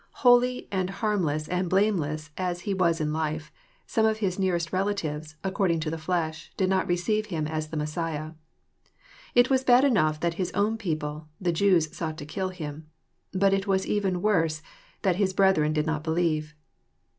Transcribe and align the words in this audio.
Holy 0.25 0.67
and 0.71 0.89
1 0.89 0.95
2 0.95 0.95
EXPOsrroRT 0.95 0.95
thoughts. 0.95 0.99
harmless 1.01 1.47
and 1.47 1.69
blameless 1.69 2.29
as 2.35 2.61
He 2.61 2.73
was 2.73 2.99
in 2.99 3.13
life, 3.13 3.51
some 3.85 4.03
of 4.03 4.17
his 4.17 4.39
nearest 4.39 4.73
relatives, 4.73 5.35
according 5.43 5.79
to 5.81 5.91
the 5.91 5.97
flesh, 5.99 6.51
did 6.57 6.69
not 6.71 6.87
receive 6.87 7.27
Him 7.27 7.45
as 7.45 7.67
the 7.67 7.77
Messiah. 7.77 8.31
It 9.35 9.51
was 9.51 9.63
bad 9.63 9.83
enough 9.83 10.19
that 10.21 10.33
His 10.41 10.51
own 10.53 10.79
people," 10.79 11.27
the 11.39 11.53
Jew8..8ought 11.53 12.17
to 12.17 12.25
kill 12.25 12.49
Him." 12.49 12.87
But 13.31 13.53
it 13.53 13.67
was 13.67 13.85
even 13.85 14.23
worse 14.23 14.63
that" 15.03 15.17
His 15.17 15.33
brethren 15.33 15.71
did 15.71 15.85
not 15.85 16.03
believe." 16.03 16.55